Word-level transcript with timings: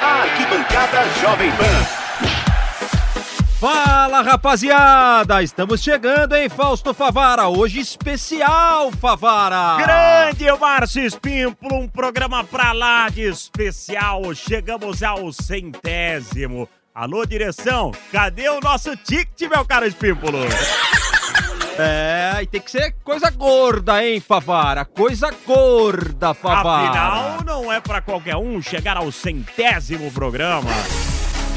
Arquibancada 0.00 1.04
Jovem 1.20 1.50
Pan. 1.52 1.98
Fala 3.60 4.22
rapaziada, 4.22 5.42
estamos 5.42 5.82
chegando 5.82 6.36
em 6.36 6.48
Fausto 6.48 6.94
Favara, 6.94 7.48
hoje 7.48 7.80
especial 7.80 8.92
Favara. 8.92 9.76
Grande 9.78 10.60
Márcio 10.60 11.04
Espímpolo, 11.04 11.74
um 11.74 11.88
programa 11.88 12.44
pra 12.44 12.70
lá 12.70 13.08
de 13.08 13.22
especial. 13.22 14.32
Chegamos 14.32 15.02
ao 15.02 15.32
centésimo. 15.32 16.68
Alô, 16.94 17.26
direção, 17.26 17.92
cadê 18.12 18.48
o 18.48 18.60
nosso 18.60 18.96
ticket, 18.96 19.50
meu 19.50 19.64
caro 19.64 19.86
Espímpolo? 19.86 20.38
É, 21.78 22.42
e 22.42 22.46
tem 22.46 22.60
que 22.60 22.70
ser 22.70 22.92
coisa 23.04 23.30
gorda, 23.30 24.04
hein, 24.04 24.18
Favara? 24.18 24.84
Coisa 24.84 25.30
gorda, 25.46 26.34
Favara. 26.34 26.88
Afinal, 26.88 27.44
não 27.44 27.72
é 27.72 27.80
pra 27.80 28.00
qualquer 28.02 28.36
um 28.36 28.60
chegar 28.60 28.96
ao 28.96 29.12
centésimo 29.12 30.10
programa. 30.10 30.70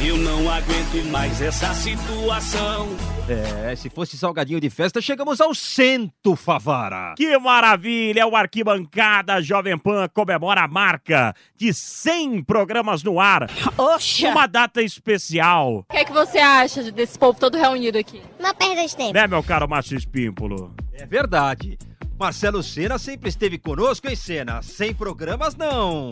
Eu 0.03 0.17
não 0.17 0.49
aguento 0.49 1.05
mais 1.11 1.39
essa 1.41 1.75
situação. 1.75 2.87
É, 3.29 3.75
se 3.75 3.87
fosse 3.87 4.17
salgadinho 4.17 4.59
de 4.59 4.67
festa, 4.67 4.99
chegamos 4.99 5.39
ao 5.39 5.53
cento, 5.53 6.35
Favara. 6.35 7.13
Que 7.15 7.37
maravilha! 7.37 8.25
O 8.25 8.35
Arquibancada 8.35 9.39
Jovem 9.43 9.77
Pan 9.77 10.09
comemora 10.11 10.63
a 10.63 10.67
marca 10.67 11.35
de 11.55 11.71
100 11.71 12.43
programas 12.43 13.03
no 13.03 13.19
ar. 13.19 13.47
Oxa! 13.77 14.29
Uma 14.29 14.47
data 14.47 14.81
especial. 14.81 15.85
O 15.87 15.93
que 15.93 15.97
é 15.97 16.05
que 16.05 16.11
você 16.11 16.39
acha 16.39 16.91
desse 16.91 17.19
povo 17.19 17.39
todo 17.39 17.55
reunido 17.55 17.99
aqui? 17.99 18.23
Uma 18.39 18.55
perda 18.55 18.83
de 18.83 18.97
tempo. 18.97 19.13
Né, 19.13 19.27
meu 19.27 19.43
caro 19.43 19.69
Márcio 19.69 19.95
Espímpolo? 19.95 20.73
É 20.93 21.05
verdade. 21.05 21.77
Marcelo 22.19 22.63
Senna 22.63 22.97
sempre 22.97 23.29
esteve 23.29 23.59
conosco 23.59 24.07
em 24.07 24.15
cena. 24.15 24.63
Sem 24.63 24.95
programas, 24.95 25.55
não. 25.55 26.09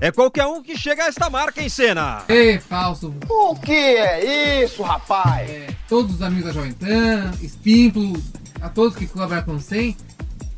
É 0.00 0.10
qualquer 0.10 0.46
um 0.46 0.62
que 0.62 0.76
chega 0.76 1.04
a 1.04 1.06
esta 1.06 1.30
marca 1.30 1.62
em 1.62 1.68
cena. 1.68 2.24
Ei, 2.28 2.58
Fausto. 2.58 3.14
O 3.28 3.54
que 3.56 3.72
é 3.72 4.64
isso, 4.64 4.82
rapaz? 4.82 5.48
É, 5.48 5.68
todos 5.88 6.16
os 6.16 6.22
amigos 6.22 6.46
da 6.46 6.52
Jovem 6.52 6.72
Pan, 6.72 7.30
Espímpolo, 7.40 8.20
a 8.60 8.68
todos 8.68 8.96
que 8.96 9.06
colaboraram 9.06 9.46
com 9.46 9.54
o 9.54 9.60
100, 9.60 9.96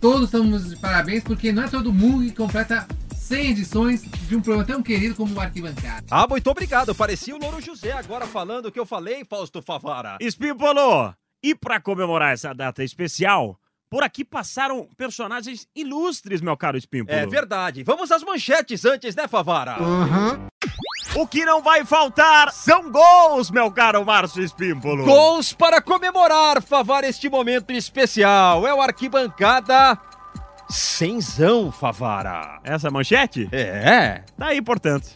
todos 0.01 0.25
estamos 0.25 0.71
de 0.71 0.77
parabéns 0.77 1.23
porque 1.23 1.53
não 1.53 1.65
é 1.65 1.69
todo 1.69 1.93
mundo 1.93 2.25
que 2.25 2.33
completa 2.33 2.87
100 3.15 3.51
edições 3.51 4.03
de 4.03 4.37
um 4.37 4.41
programa 4.41 4.67
tão 4.67 4.83
querido 4.83 5.15
como 5.15 5.35
o 5.35 5.41
Arquibancada. 5.41 6.05
Ah, 6.11 6.27
muito 6.27 6.48
obrigado. 6.51 6.95
Parecia 6.95 7.35
o 7.35 7.39
Louro 7.39 7.61
José 7.61 7.93
agora 7.93 8.27
falando 8.27 8.67
o 8.67 8.73
que 8.73 8.79
eu 8.79 8.87
falei, 8.87 9.25
Fausto 9.25 9.63
Favara. 9.63 10.17
Espímpolo! 10.21 11.15
E 11.43 11.55
para 11.55 11.81
comemorar 11.81 12.33
essa 12.33 12.55
data 12.55 12.83
especial, 12.83 13.59
por 13.95 14.03
aqui 14.03 14.25
passaram 14.25 14.89
personagens 14.97 15.69
ilustres, 15.73 16.41
meu 16.41 16.56
caro 16.56 16.77
Espímpolo. 16.77 17.17
É 17.17 17.25
verdade. 17.25 17.84
Vamos 17.84 18.11
às 18.11 18.25
manchetes 18.25 18.84
antes, 18.84 19.14
né, 19.14 19.28
Favara? 19.28 19.81
Uhum. 19.81 20.48
O 21.14 21.28
que 21.28 21.45
não 21.45 21.62
vai 21.62 21.84
faltar 21.84 22.51
são 22.51 22.91
gols, 22.91 23.53
meu 23.53 23.70
caro 23.70 24.05
Márcio 24.05 24.42
Espímpolo. 24.42 25.05
Gols 25.05 25.52
para 25.52 25.80
comemorar, 25.80 26.61
Favara, 26.61 27.07
este 27.07 27.29
momento 27.29 27.70
especial. 27.70 28.67
É 28.67 28.74
o 28.74 28.83
Arquibancada 28.83 29.96
Cenzão, 30.69 31.70
Favara. 31.70 32.58
Essa 32.64 32.90
manchete? 32.90 33.48
É. 33.52 34.24
Tá 34.36 34.46
aí, 34.46 34.61
portanto. 34.61 35.07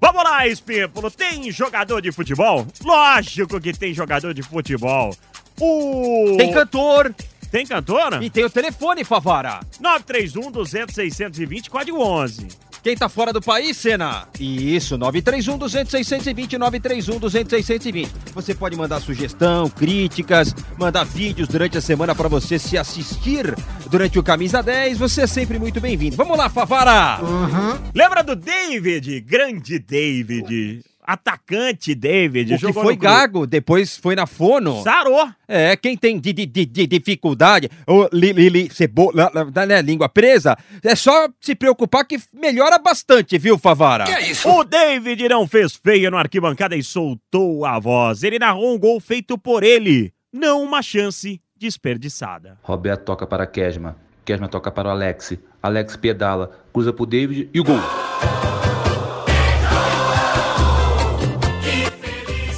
Vamos 0.00 0.24
lá, 0.24 0.46
Espímpolo. 0.46 1.10
Tem 1.10 1.52
jogador 1.52 2.00
de 2.00 2.10
futebol? 2.10 2.66
Lógico 2.82 3.60
que 3.60 3.74
tem 3.74 3.92
jogador 3.92 4.32
de 4.32 4.42
futebol. 4.42 5.14
O... 5.60 6.36
Tem 6.38 6.54
cantor. 6.54 7.14
Tem 7.50 7.66
cantora? 7.66 8.22
E 8.22 8.28
tem 8.28 8.44
o 8.44 8.50
telefone, 8.50 9.04
Favara. 9.04 9.60
931 9.80 10.50
200 10.50 10.94
620, 10.94 11.70
código 11.70 11.98
11. 11.98 12.48
Quem 12.82 12.96
tá 12.96 13.08
fora 13.08 13.32
do 13.32 13.42
país, 13.42 13.76
Senna? 13.76 14.28
Isso, 14.38 14.96
931 14.96 15.58
200 15.58 15.90
620, 15.90 16.58
931 16.58 17.18
200 17.18 17.50
620. 17.50 18.12
Você 18.34 18.54
pode 18.54 18.76
mandar 18.76 19.00
sugestão, 19.00 19.68
críticas, 19.68 20.54
mandar 20.78 21.04
vídeos 21.04 21.48
durante 21.48 21.76
a 21.76 21.80
semana 21.80 22.14
para 22.14 22.28
você 22.28 22.58
se 22.58 22.78
assistir 22.78 23.54
durante 23.90 24.18
o 24.18 24.22
Camisa 24.22 24.62
10. 24.62 24.98
Você 24.98 25.22
é 25.22 25.26
sempre 25.26 25.58
muito 25.58 25.80
bem-vindo. 25.80 26.16
Vamos 26.16 26.38
lá, 26.38 26.48
Favara! 26.48 27.22
Uhum. 27.22 27.78
Lembra 27.94 28.22
do 28.22 28.36
David? 28.36 29.20
Grande 29.22 29.78
David. 29.78 30.84
Atacante 31.08 31.94
David. 31.94 32.52
O 32.52 32.58
que 32.58 32.70
foi 32.70 32.94
gago, 32.94 33.46
depois 33.46 33.96
foi 33.96 34.14
na 34.14 34.26
fono. 34.26 34.82
Sarou. 34.82 35.26
É, 35.48 35.74
quem 35.74 35.96
tem 35.96 36.20
de, 36.20 36.34
de, 36.34 36.44
de, 36.44 36.66
de 36.66 36.86
dificuldade, 36.86 37.70
ou 37.86 38.06
li, 38.12 38.30
li, 38.30 38.50
li, 38.50 38.70
cebola, 38.70 39.32
né, 39.66 39.80
língua 39.80 40.06
presa, 40.06 40.54
é 40.84 40.94
só 40.94 41.30
se 41.40 41.54
preocupar 41.54 42.04
que 42.04 42.20
melhora 42.30 42.78
bastante, 42.78 43.38
viu, 43.38 43.56
Favara? 43.56 44.04
Que 44.04 44.12
é 44.12 44.30
isso? 44.30 44.46
O 44.50 44.62
David 44.62 45.26
não 45.30 45.48
fez 45.48 45.74
feia 45.74 46.10
no 46.10 46.18
arquibancada 46.18 46.76
e 46.76 46.82
soltou 46.82 47.64
a 47.64 47.78
voz. 47.78 48.22
Ele 48.22 48.38
narrou 48.38 48.74
um 48.74 48.78
gol 48.78 49.00
feito 49.00 49.38
por 49.38 49.62
ele, 49.62 50.12
não 50.30 50.62
uma 50.62 50.82
chance 50.82 51.40
desperdiçada. 51.56 52.58
Roberto 52.62 53.04
toca 53.04 53.26
para 53.26 53.46
Kesma, 53.46 53.96
Kesma 54.26 54.46
toca 54.46 54.70
para 54.70 54.88
o 54.88 54.90
Alex, 54.90 55.38
Alex 55.62 55.96
pedala, 55.96 56.50
cruza 56.70 56.92
pro 56.92 57.06
David 57.06 57.48
e 57.54 57.60
o 57.60 57.64
gol. 57.64 57.80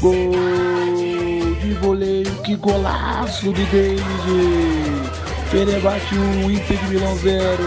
Gol 0.00 0.32
de 1.60 1.74
voleio, 1.74 2.42
que 2.42 2.56
golaço 2.56 3.52
do 3.52 3.52
David! 3.52 4.00
Fenerbahçe 5.50 6.14
1, 6.14 6.50
Inter 6.50 6.78
de 6.78 6.84
Milão 6.86 7.16
0. 7.18 7.62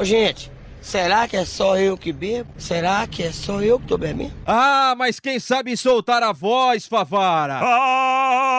Ô, 0.00 0.04
gente, 0.04 0.50
será 0.80 1.28
que 1.28 1.36
é 1.36 1.44
só 1.44 1.78
eu 1.78 1.96
que 1.96 2.12
bebo? 2.12 2.50
Será 2.58 3.06
que 3.06 3.22
é 3.22 3.30
só 3.30 3.62
eu 3.62 3.78
que 3.78 3.86
tô 3.86 3.96
bebendo? 3.96 4.32
Ah, 4.44 4.94
mas 4.98 5.20
quem 5.20 5.38
sabe 5.38 5.76
soltar 5.76 6.24
a 6.24 6.32
voz, 6.32 6.86
Favara? 6.86 7.60
Ah, 7.62 8.55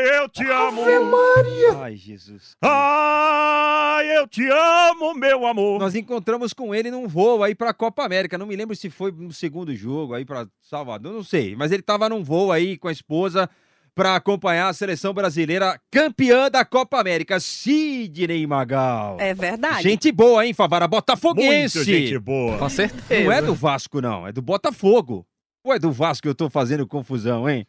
eu 0.00 0.28
te 0.28 0.44
amo! 0.44 0.82
Ave 0.82 0.98
Maria! 0.98 1.78
Ai, 1.82 1.96
Jesus. 1.96 2.56
Ah, 2.62 3.98
eu 4.16 4.26
te 4.26 4.46
amo, 4.48 5.14
meu 5.14 5.46
amor! 5.46 5.78
Nós 5.78 5.94
encontramos 5.94 6.52
com 6.52 6.74
ele 6.74 6.90
num 6.90 7.06
voo 7.06 7.42
aí 7.42 7.54
pra 7.54 7.72
Copa 7.72 8.04
América. 8.04 8.36
Não 8.38 8.46
me 8.46 8.56
lembro 8.56 8.74
se 8.74 8.90
foi 8.90 9.12
no 9.12 9.32
segundo 9.32 9.74
jogo 9.74 10.14
aí 10.14 10.24
pra 10.24 10.46
Salvador, 10.60 11.12
não 11.12 11.22
sei. 11.24 11.54
Mas 11.54 11.72
ele 11.72 11.82
tava 11.82 12.08
num 12.08 12.24
voo 12.24 12.50
aí 12.50 12.76
com 12.76 12.88
a 12.88 12.92
esposa 12.92 13.48
para 13.94 14.16
acompanhar 14.16 14.68
a 14.68 14.72
seleção 14.72 15.12
brasileira 15.12 15.78
campeã 15.90 16.50
da 16.50 16.64
Copa 16.64 16.98
América, 16.98 17.38
Sidney 17.40 18.46
Magal. 18.46 19.16
É 19.20 19.34
verdade. 19.34 19.82
Gente 19.82 20.10
boa, 20.10 20.46
hein, 20.46 20.54
Favara? 20.54 20.88
Botafoguense. 20.88 21.78
Muito 21.78 21.90
gente 21.90 22.18
boa. 22.18 22.56
Com 22.58 22.68
certeza. 22.68 23.24
Não 23.24 23.32
é 23.32 23.42
do 23.42 23.54
Vasco, 23.54 24.00
não. 24.00 24.26
É 24.26 24.32
do 24.32 24.40
Botafogo. 24.40 25.26
Ou 25.62 25.74
é 25.74 25.78
do 25.78 25.92
Vasco 25.92 26.22
que 26.22 26.28
eu 26.28 26.34
tô 26.34 26.48
fazendo 26.48 26.86
confusão, 26.86 27.48
hein? 27.48 27.66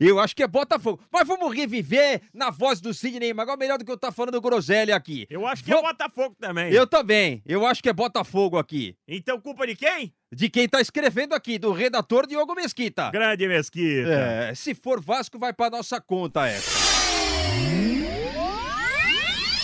Eu 0.00 0.18
acho 0.18 0.34
que 0.34 0.42
é 0.42 0.48
Botafogo. 0.48 1.00
Mas 1.12 1.26
vamos 1.26 1.54
reviver 1.54 2.22
na 2.32 2.50
voz 2.50 2.80
do 2.80 2.94
Sidney 2.94 3.34
Magal, 3.34 3.56
melhor 3.56 3.78
do 3.78 3.84
que 3.84 3.90
eu 3.90 3.96
estar 3.96 4.12
falando 4.12 4.40
groselha 4.40 4.94
aqui. 4.96 5.26
Eu 5.28 5.46
acho 5.46 5.64
que 5.64 5.72
é 5.72 5.80
Botafogo 5.80 6.36
também. 6.40 6.72
Eu 6.72 6.86
também. 6.86 7.42
Eu 7.46 7.66
acho 7.66 7.82
que 7.82 7.88
é 7.88 7.92
Botafogo 7.92 8.58
aqui. 8.58 8.96
Então 9.06 9.40
culpa 9.40 9.66
de 9.66 9.74
quem? 9.74 10.12
De 10.32 10.48
quem 10.48 10.68
tá 10.68 10.80
escrevendo 10.80 11.34
aqui, 11.34 11.58
do 11.58 11.72
redator 11.72 12.26
Diogo 12.26 12.54
Mesquita. 12.54 13.10
Grande 13.10 13.46
Mesquita. 13.46 14.08
É, 14.08 14.54
se 14.54 14.74
for 14.74 15.00
Vasco, 15.00 15.38
vai 15.38 15.52
pra 15.52 15.68
nossa 15.68 16.00
conta 16.00 16.46
essa. 16.46 16.92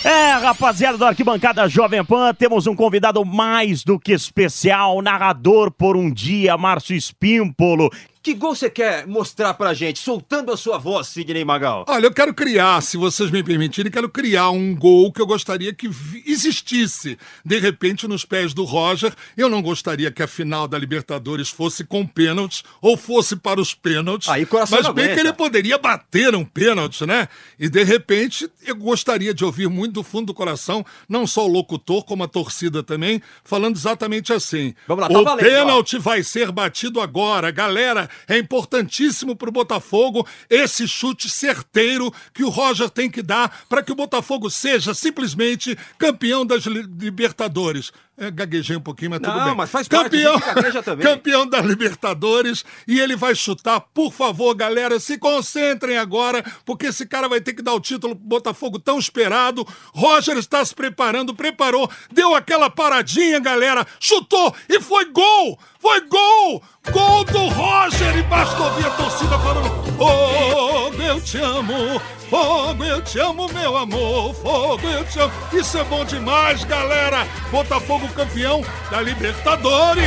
É, 0.03 0.31
rapaziada 0.35 0.97
do 0.97 1.03
Arquibancada 1.03 1.67
Jovem 1.67 2.03
Pan, 2.05 2.33
temos 2.33 2.65
um 2.67 2.75
convidado 2.75 3.25
mais 3.25 3.83
do 3.83 3.99
que 3.99 4.13
especial, 4.13 5.01
narrador 5.01 5.69
por 5.71 5.97
um 5.97 6.09
dia, 6.09 6.57
Márcio 6.57 6.95
Espímpolo. 6.95 7.91
Que 8.21 8.33
gol 8.33 8.53
você 8.53 8.69
quer 8.69 9.07
mostrar 9.07 9.53
pra 9.53 9.73
gente, 9.73 9.97
soltando 9.99 10.51
a 10.51 10.57
sua 10.57 10.77
voz, 10.77 11.07
Sidney 11.07 11.45
Magal? 11.45 11.85
Olha, 11.87 12.05
eu 12.05 12.13
quero 12.13 12.33
criar, 12.33 12.81
se 12.81 12.97
vocês 12.97 13.31
me 13.31 13.41
permitirem, 13.41 13.89
quero 13.89 14.09
criar 14.09 14.49
um 14.49 14.75
gol 14.75 15.09
que 15.09 15.21
eu 15.21 15.25
gostaria 15.25 15.73
que 15.73 15.89
existisse. 16.25 17.17
De 17.45 17.57
repente, 17.59 18.09
nos 18.09 18.25
pés 18.25 18.53
do 18.53 18.65
Roger, 18.65 19.13
eu 19.37 19.47
não 19.47 19.61
gostaria 19.61 20.11
que 20.11 20.21
a 20.21 20.27
final 20.27 20.67
da 20.67 20.77
Libertadores 20.77 21.49
fosse 21.49 21.85
com 21.85 22.05
pênaltis 22.05 22.61
ou 22.81 22.97
fosse 22.97 23.37
para 23.37 23.61
os 23.61 23.73
pênaltis. 23.73 24.27
Aí 24.27 24.45
coração 24.45 24.77
mas 24.77 24.87
bem 24.93 25.05
que 25.05 25.11
aguenta. 25.11 25.21
ele 25.21 25.33
poderia 25.33 25.77
bater 25.77 26.35
um 26.35 26.43
pênalti, 26.43 27.05
né? 27.05 27.29
E 27.57 27.69
de 27.69 27.83
repente, 27.85 28.49
eu 28.65 28.75
gostaria 28.75 29.33
de 29.33 29.45
ouvir 29.45 29.69
muito 29.69 29.93
do 29.93 30.03
fundo 30.03 30.27
do 30.27 30.33
coração, 30.33 30.85
não 31.07 31.25
só 31.25 31.45
o 31.45 31.51
locutor, 31.51 32.03
como 32.03 32.25
a 32.25 32.27
torcida 32.27 32.83
também, 32.83 33.21
falando 33.45 33.77
exatamente 33.77 34.33
assim. 34.33 34.75
Vamos 34.85 35.03
lá, 35.03 35.09
tá 35.09 35.19
o 35.19 35.23
valendo, 35.23 35.45
ó. 35.45 35.49
pênalti 35.49 35.97
vai 35.97 36.21
ser 36.21 36.51
batido 36.51 36.99
agora. 36.99 37.49
Galera, 37.49 38.09
é 38.27 38.37
importantíssimo 38.37 39.35
pro 39.35 39.51
Botafogo 39.51 40.27
esse 40.49 40.87
chute 40.87 41.29
certeiro 41.29 42.13
que 42.33 42.43
o 42.43 42.49
Roger 42.49 42.89
tem 42.89 43.09
que 43.09 43.21
dar 43.21 43.65
para 43.67 43.83
que 43.83 43.91
o 43.91 43.95
Botafogo 43.95 44.49
seja 44.49 44.93
simplesmente 44.93 45.77
campeão 45.97 46.45
das 46.45 46.65
li- 46.65 46.87
Libertadores. 46.99 47.91
É, 48.19 48.29
gaguejei 48.29 48.75
um 48.75 48.81
pouquinho, 48.81 49.11
mas 49.11 49.19
tudo 49.21 49.37
Não, 49.37 49.45
bem. 49.45 49.55
mas 49.55 49.69
faz 49.69 49.87
parte, 49.87 50.03
campeão, 50.03 50.39
também. 50.83 51.05
campeão 51.07 51.47
da 51.47 51.61
Libertadores 51.61 52.65
e 52.87 52.99
ele 52.99 53.15
vai 53.15 53.33
chutar. 53.33 53.79
Por 53.93 54.11
favor, 54.11 54.53
galera, 54.53 54.99
se 54.99 55.17
concentrem 55.17 55.97
agora, 55.97 56.43
porque 56.65 56.87
esse 56.87 57.05
cara 57.05 57.29
vai 57.29 57.39
ter 57.39 57.53
que 57.53 57.61
dar 57.61 57.73
o 57.73 57.79
título 57.79 58.15
pro 58.15 58.25
Botafogo 58.25 58.77
tão 58.77 58.99
esperado. 58.99 59.65
Roger 59.93 60.37
está 60.37 60.63
se 60.65 60.75
preparando, 60.75 61.33
preparou, 61.33 61.89
deu 62.11 62.35
aquela 62.35 62.69
paradinha, 62.69 63.39
galera, 63.39 63.87
chutou 63.99 64.53
e 64.67 64.81
foi 64.81 65.05
gol! 65.05 65.57
Foi 65.79 66.01
gol! 66.01 66.61
Gol 66.91 67.23
do 67.23 67.47
Roger! 67.47 68.17
E 68.17 68.23
basta 68.23 68.61
ouvir 68.61 68.85
a 68.85 68.89
torcida 68.91 69.39
falando: 69.39 69.69
Fogo, 69.97 70.68
eu 71.09 71.19
te 71.19 71.37
amo! 71.39 71.99
Fogo, 72.29 72.83
eu 72.83 73.01
te 73.01 73.19
amo, 73.19 73.51
meu 73.51 73.75
amor! 73.75 74.33
Fogo, 74.35 74.87
eu 74.87 75.03
te 75.05 75.19
amo! 75.19 75.33
Isso 75.51 75.77
é 75.77 75.83
bom 75.83 76.05
demais, 76.05 76.63
galera! 76.63 77.27
Botafogo 77.49 78.07
campeão 78.09 78.63
da 78.91 79.01
Libertadores! 79.01 80.05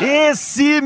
Esse 0.00 0.80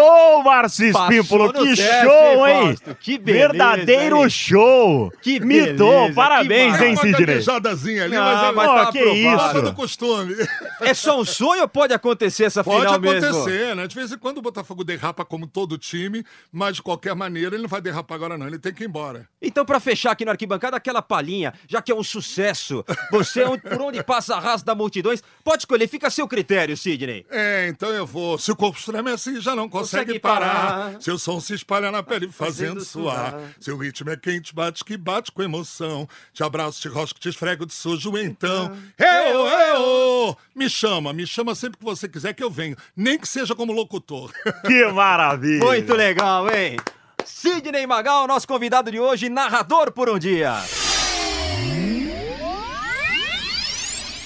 mitou, 0.00 0.42
Márcio 0.44 0.86
Espímpolo. 0.86 1.52
Que 1.52 1.64
teste, 1.74 1.84
show, 2.04 2.46
hein? 2.46 2.66
Fausto? 2.76 2.94
Que 3.00 3.18
beleza, 3.18 3.48
Verdadeiro 3.48 4.22
hein? 4.22 4.30
show. 4.30 5.12
Que 5.20 5.40
mitou. 5.40 5.90
beleza, 6.00 6.14
Parabéns, 6.14 6.76
que 6.76 6.84
hein, 6.84 6.92
uma 6.94 7.02
Sidney? 7.02 8.00
ali, 8.00 8.14
Não, 8.14 8.22
mas 8.24 8.42
é 8.48 8.52
mas 8.52 8.68
Ó, 8.68 8.84
tá 8.84 8.92
que 8.92 8.98
isso? 9.04 9.62
Do 9.62 9.74
costume. 9.74 10.34
É 10.80 10.94
só 10.94 11.20
um 11.20 11.24
sonho 11.26 11.62
ou 11.62 11.68
pode 11.68 11.92
acontecer 11.92 12.44
essa 12.44 12.64
Pode 12.64 12.78
final 12.80 12.94
acontecer, 12.94 13.50
mesmo? 13.50 13.74
né? 13.74 13.86
De 13.86 13.94
vez 13.94 14.10
em 14.12 14.16
quando 14.18 14.38
o 14.38 14.42
Botafogo 14.42 14.82
derrapa 14.82 15.24
como 15.26 15.46
todo 15.46 15.76
time, 15.76 16.24
mas 16.50 16.76
de 16.76 16.82
qualquer 16.82 17.14
maneira 17.14 17.54
ele 17.54 17.62
não 17.62 17.68
vai 17.68 17.82
derrapar 17.82 18.14
agora 18.16 18.38
não, 18.38 18.46
ele 18.46 18.58
tem 18.58 18.72
que 18.72 18.84
ir 18.84 18.86
embora. 18.86 19.28
Então, 19.42 19.64
pra 19.64 19.78
fechar 19.78 20.12
aqui 20.12 20.24
na 20.24 20.32
arquibancada, 20.32 20.76
aquela 20.76 21.02
palhinha, 21.02 21.52
já 21.68 21.82
que 21.82 21.92
é 21.92 21.94
um 21.94 22.02
sucesso, 22.02 22.82
você, 23.10 23.44
onde- 23.44 23.60
por 23.62 23.80
onde 23.82 24.02
passa 24.02 24.36
a 24.36 24.40
raça 24.40 24.64
da 24.64 24.74
multidões, 24.74 25.22
pode 25.44 25.62
escolher, 25.62 25.86
fica 25.86 26.06
a 26.06 26.10
seu 26.10 26.26
critério, 26.26 26.74
Sidney. 26.76 27.26
É, 27.30 27.68
então 27.68 27.90
eu 27.90 28.06
vou. 28.06 28.38
Se 28.38 28.50
o 28.50 28.56
corpo 28.56 28.78
estremece, 28.78 29.38
já 29.40 29.54
não 29.54 29.68
consegue, 29.80 30.06
Consegue 30.06 30.20
parar. 30.20 31.00
Seu 31.00 31.18
som 31.18 31.40
se 31.40 31.54
espalha 31.54 31.90
na 31.90 32.02
pele, 32.02 32.30
fazendo, 32.30 32.80
suar. 32.84 33.32
suar. 33.32 33.42
Seu 33.60 33.76
ritmo 33.76 34.10
é 34.10 34.16
quente, 34.16 34.54
bate 34.54 34.84
que 34.84 34.96
bate 34.96 35.32
com 35.32 35.42
emoção. 35.42 36.08
Te 36.32 36.42
abraço, 36.42 36.80
te 36.80 36.88
rosco, 36.88 37.18
te 37.18 37.28
esfrego 37.28 37.66
de 37.66 37.74
sujo, 37.74 38.16
então. 38.18 38.76
Eu, 38.98 39.46
eu! 39.46 40.36
Me 40.54 40.68
chama, 40.68 41.12
me 41.12 41.26
chama 41.26 41.54
sempre 41.54 41.78
que 41.78 41.84
você 41.84 42.08
quiser 42.08 42.32
que 42.34 42.42
eu 42.42 42.50
venho. 42.50 42.76
Nem 42.96 43.18
que 43.18 43.28
seja 43.28 43.54
como 43.54 43.72
locutor. 43.72 44.32
Que 44.66 44.86
maravilha. 44.92 45.64
Muito 45.64 45.94
legal, 45.94 46.48
hein? 46.50 46.76
Sidney 47.24 47.86
Magal, 47.86 48.26
nosso 48.26 48.46
convidado 48.46 48.90
de 48.90 48.98
hoje, 49.00 49.28
narrador 49.28 49.92
por 49.92 50.08
um 50.08 50.18
dia. 50.18 50.54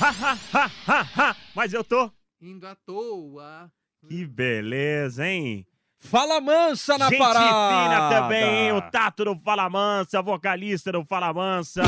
Ha, 0.00 0.08
ha, 0.10 0.38
ha, 0.52 0.70
ha, 0.86 1.06
ha. 1.16 1.36
Mas 1.54 1.72
eu 1.72 1.82
tô. 1.84 2.10
Indo 2.40 2.66
à 2.66 2.74
toa. 2.74 3.70
Que 4.08 4.26
beleza, 4.26 5.26
hein? 5.26 5.66
Fala 5.98 6.40
mansa 6.40 6.98
na 6.98 7.08
Gente 7.08 7.18
parada. 7.18 7.84
fina 7.84 8.08
também, 8.10 8.66
hein? 8.66 8.72
O 8.72 8.82
Tato 8.82 9.24
do 9.24 9.36
Fala 9.36 9.70
Mansa, 9.70 10.20
vocalista 10.20 10.92
do 10.92 11.02
Fala 11.04 11.32
Mansa. 11.32 11.82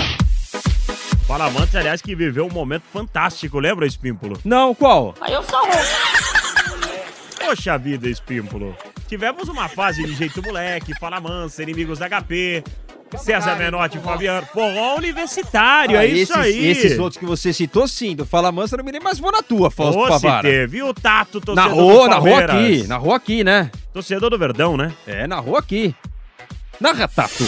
Fala 1.27 1.51
Mansa, 1.51 1.79
aliás, 1.81 2.01
que 2.01 2.15
viveu 2.17 2.47
um 2.47 2.51
momento 2.51 2.85
fantástico, 2.85 3.59
lembra, 3.59 3.87
Espímpolo? 3.87 4.41
Não, 4.45 4.75
qual? 4.75 5.15
Aí 5.21 5.35
eu 5.35 5.43
sou 5.43 5.61
Poxa 7.39 7.77
vida, 7.77 8.09
Espímpolo. 8.09 8.75
Tivemos 9.07 9.49
uma 9.49 9.69
fase 9.69 10.03
de 10.05 10.15
jeito 10.15 10.43
moleque, 10.43 10.99
Fala 10.99 11.21
Mansa, 11.21 11.63
inimigos 11.63 11.99
da 11.99 12.09
HP, 12.09 12.65
César 13.19 13.57
Menotti, 13.57 13.99
Fabiano, 13.99 14.47
forró 14.53 14.97
universitário, 14.97 15.97
Ah, 15.99 16.05
é 16.05 16.09
isso 16.09 16.33
esses, 16.33 16.37
aí. 16.37 16.67
Esses 16.67 16.99
outros 16.99 17.19
que 17.19 17.25
você 17.25 17.53
citou, 17.53 17.87
sim. 17.87 18.17
Do 18.17 18.27
Fala 18.27 18.51
Mansa, 18.51 18.77
não 18.77 18.85
me 18.85 18.91
lembro, 18.91 19.09
mas 19.09 19.19
vou 19.19 19.31
na 19.33 19.43
tua, 19.43 19.71
Fausto 19.71 20.03
se 20.03 20.09
Favara. 20.09 20.49
teve. 20.49 20.79
E 20.79 20.83
o 20.83 20.93
Tato, 20.93 21.41
torcedor 21.41 21.55
Narrou, 21.71 22.03
do 22.05 22.09
narrou 22.11 22.31
Palmeiras. 22.31 22.57
aqui, 22.57 22.87
narrou 22.89 23.13
aqui, 23.15 23.45
né? 23.45 23.71
Torcedor 23.93 24.29
do 24.31 24.39
Verdão, 24.39 24.77
né? 24.77 24.93
É, 25.07 25.27
narrou 25.27 25.57
aqui. 25.57 25.95
Narra, 26.81 27.07
Tato. 27.09 27.45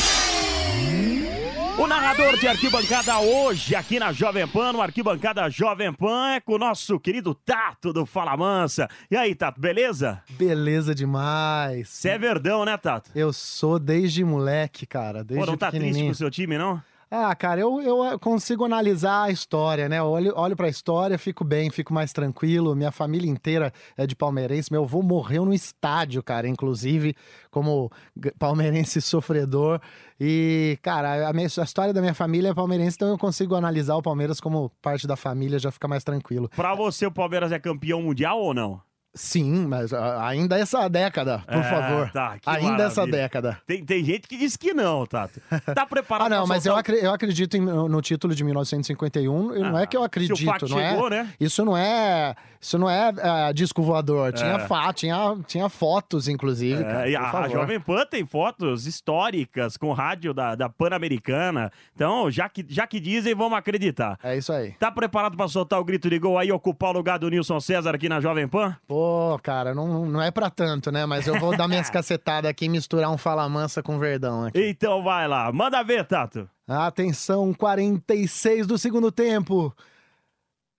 Narrador 1.88 2.38
de 2.38 2.46
arquibancada 2.46 3.18
hoje 3.18 3.74
aqui 3.74 3.98
na 3.98 4.12
Jovem 4.12 4.46
Pan, 4.46 4.74
no 4.74 4.82
Arquibancada 4.82 5.48
Jovem 5.48 5.90
Pan, 5.90 6.32
é 6.32 6.40
com 6.40 6.52
o 6.52 6.58
nosso 6.58 7.00
querido 7.00 7.34
Tato 7.34 7.94
do 7.94 8.04
Fala 8.04 8.36
Mansa. 8.36 8.86
E 9.10 9.16
aí, 9.16 9.34
Tato, 9.34 9.58
beleza? 9.58 10.22
Beleza 10.32 10.94
demais. 10.94 11.88
Você 11.88 12.10
é 12.10 12.18
verdão, 12.18 12.66
né, 12.66 12.76
Tato? 12.76 13.10
Eu 13.14 13.32
sou 13.32 13.78
desde 13.78 14.22
moleque, 14.22 14.84
cara. 14.84 15.24
Desde 15.24 15.46
Pô, 15.46 15.50
não 15.50 15.56
tá 15.56 15.70
triste 15.70 16.02
com 16.02 16.10
o 16.10 16.14
seu 16.14 16.30
time, 16.30 16.58
não? 16.58 16.82
Ah, 17.10 17.34
cara, 17.34 17.60
eu, 17.60 17.80
eu 17.80 18.18
consigo 18.18 18.64
analisar 18.66 19.22
a 19.24 19.30
história, 19.30 19.88
né? 19.88 19.98
Eu 19.98 20.04
olho, 20.04 20.32
olho 20.36 20.54
pra 20.54 20.68
história, 20.68 21.18
fico 21.18 21.42
bem, 21.42 21.70
fico 21.70 21.94
mais 21.94 22.12
tranquilo. 22.12 22.76
Minha 22.76 22.92
família 22.92 23.30
inteira 23.30 23.72
é 23.96 24.06
de 24.06 24.14
palmeirense. 24.14 24.70
Meu 24.70 24.84
avô 24.84 25.00
morreu 25.02 25.46
no 25.46 25.54
estádio, 25.54 26.22
cara, 26.22 26.46
inclusive, 26.46 27.14
como 27.50 27.90
palmeirense 28.38 29.00
sofredor. 29.02 29.80
E, 30.20 30.78
cara, 30.82 31.28
a, 31.28 31.32
minha- 31.32 31.48
a 31.58 31.62
história 31.64 31.94
da 31.94 32.00
minha 32.02 32.12
família 32.14 32.50
é 32.50 32.54
palmeirense, 32.54 32.96
então 32.96 33.08
eu 33.08 33.16
consigo 33.18 33.54
analisar 33.54 33.96
o 33.96 34.02
Palmeiras 34.02 34.38
como 34.40 34.70
parte 34.82 35.06
da 35.06 35.16
família, 35.16 35.58
já 35.58 35.70
fica 35.70 35.88
mais 35.88 36.04
tranquilo. 36.04 36.50
Pra 36.54 36.74
você, 36.74 37.06
o 37.06 37.10
Palmeiras 37.12 37.52
é 37.52 37.58
campeão 37.58 38.02
mundial 38.02 38.38
ou 38.38 38.52
não? 38.52 38.80
Sim, 39.18 39.66
mas 39.66 39.92
ah, 39.92 40.26
ainda 40.28 40.56
essa 40.56 40.86
década, 40.88 41.40
por 41.46 41.56
É, 41.56 41.62
favor. 41.64 42.10
tá, 42.12 42.38
que 42.38 42.48
ainda 42.48 42.84
essa 42.84 43.00
maravilha. 43.00 43.22
década. 43.22 43.58
Tem, 43.66 43.84
tem 43.84 44.04
gente 44.04 44.28
que 44.28 44.36
diz 44.36 44.56
que 44.56 44.72
não, 44.72 45.04
Tato. 45.06 45.40
Tá 45.74 45.84
preparado 45.84 46.26
Ah, 46.32 46.36
não, 46.38 46.46
mas 46.46 46.64
eu, 46.64 46.72
eu 47.02 47.12
acredito 47.12 47.56
em- 47.56 47.60
no, 47.60 48.00
título 48.00 48.32
de 48.32 48.44
1951. 48.44 49.56
e 49.56 49.58
não 49.58 49.76
Ah, 49.76 49.82
é 49.82 49.86
que 49.86 49.96
eu 49.96 50.04
acredito, 50.04 50.40
não 50.44 50.78
chegou, 50.78 51.08
é? 51.08 51.10
né? 51.10 51.34
Isso 51.40 51.64
não 51.64 51.76
é. 51.76 52.36
Isso 52.60 52.78
não 52.78 52.88
é 52.90 53.12
ah, 53.22 53.52
disco 53.52 53.82
voador. 53.82 54.32
Tinha 54.32 54.54
É. 54.54 54.58
fato, 54.66 54.96
tinha, 54.96 55.36
tinha 55.46 55.68
fotos, 55.68 56.28
inclusive. 56.28 56.82
É, 56.82 56.84
cara, 56.84 57.08
e 57.08 57.16
a, 57.16 57.30
favor. 57.30 57.50
Jovem 57.50 57.80
Pan 57.80 58.04
tem 58.04 58.26
fotos 58.26 58.86
históricas 58.86 59.76
com 59.76 59.92
rádio 59.92 60.34
da, 60.34 60.54
da 60.54 60.68
Pan-Americana. 60.68 61.70
Então, 61.94 62.30
já 62.30 62.48
que, 62.48 62.64
já 62.68 62.86
que 62.86 62.98
dizem, 63.00 63.34
vamos 63.34 63.56
acreditar. 63.58 64.18
É 64.22 64.36
isso 64.36 64.52
aí. 64.52 64.72
Tá 64.72 64.90
preparado 64.90 65.36
pra 65.36 65.46
soltar 65.48 65.78
o 65.78 65.84
grito 65.84 66.10
de 66.10 66.18
gol 66.18 66.38
aí 66.38 66.48
e 66.48 66.52
ocupar 66.52 66.90
o 66.90 66.92
lugar 66.94 67.18
do 67.18 67.28
Nilson 67.28 67.60
César 67.60 67.94
aqui 67.94 68.08
na 68.08 68.20
Jovem 68.20 68.48
Pan? 68.48 68.76
Pô, 68.86 69.38
cara, 69.42 69.74
não, 69.74 70.06
não 70.06 70.20
é 70.22 70.30
pra 70.30 70.50
tanto, 70.50 70.90
né? 70.90 71.06
Mas 71.06 71.26
eu 71.26 71.38
vou 71.38 71.56
dar 71.56 71.68
minhas 71.68 71.88
cacetadas 71.90 72.50
aqui 72.50 72.64
e 72.64 72.68
misturar 72.68 73.10
um 73.10 73.18
fala 73.18 73.48
mansa 73.48 73.82
com 73.82 73.98
verdão 73.98 74.46
aqui. 74.46 74.68
Então 74.68 75.02
vai 75.02 75.28
lá, 75.28 75.52
manda 75.52 75.82
ver, 75.82 76.04
Tato. 76.04 76.48
Atenção, 76.66 77.54
46 77.54 78.66
do 78.66 78.76
segundo 78.76 79.10
tempo. 79.10 79.74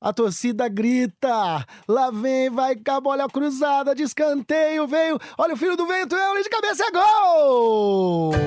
A 0.01 0.13
torcida 0.13 0.69
grita. 0.69 1.65
Lá 1.85 2.09
vem, 2.09 2.49
vai 2.49 2.77
a 2.87 3.01
bola 3.01 3.27
cruzada 3.27 3.93
de 3.93 4.03
escanteio. 4.03 4.87
Veio. 4.87 5.19
Olha 5.37 5.53
o 5.53 5.57
filho 5.57 5.75
do 5.75 5.85
vento. 5.85 6.15
É 6.15 6.41
de 6.41 6.49
cabeça. 6.49 6.85
É 6.85 6.91
gol! 6.91 8.33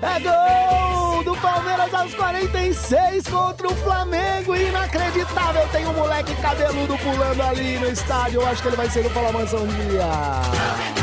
é 0.00 0.20
gol 0.20 1.24
do 1.24 1.34
Palmeiras 1.40 1.92
aos 1.92 2.14
46 2.14 3.26
contra 3.26 3.66
o 3.66 3.74
Flamengo. 3.74 4.54
Inacreditável. 4.54 5.68
Tem 5.72 5.84
um 5.88 5.92
moleque 5.92 6.32
cabeludo 6.40 6.96
pulando 6.98 7.42
ali 7.42 7.80
no 7.80 7.88
estádio. 7.88 8.42
Eu 8.42 8.46
acho 8.46 8.62
que 8.62 8.68
ele 8.68 8.76
vai 8.76 8.88
ser 8.88 9.02
do 9.02 9.10
Fala 9.10 9.32
Mansão 9.32 9.66
Dia. 9.66 10.99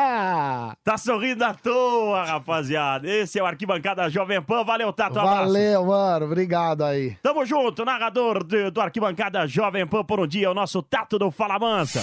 Tá 0.84 0.96
sorrindo 0.98 1.44
à 1.44 1.54
toa, 1.54 2.24
rapaziada. 2.24 3.08
Esse 3.08 3.38
é 3.38 3.42
o 3.42 3.46
Arquibancada 3.46 4.08
Jovem 4.08 4.40
Pan. 4.42 4.64
Valeu, 4.64 4.92
Tato. 4.92 5.16
um 5.16 5.20
abraço. 5.20 5.46
Valeu, 5.46 5.84
mano. 5.86 6.26
Obrigado 6.26 6.84
aí. 6.84 7.16
Tamo 7.22 7.44
junto, 7.44 7.84
narrador 7.84 8.42
de- 8.44 8.70
do 8.70 8.80
Arquibancada 8.80 9.46
Jovem 9.46 9.86
Pan 9.86 10.04
por 10.04 10.20
um 10.20 10.26
dia, 10.26 10.50
o 10.50 10.54
nosso 10.54 10.82
Tato 10.82 11.18
do 11.18 11.30
Fala 11.30 11.58
Mansa. 11.58 12.00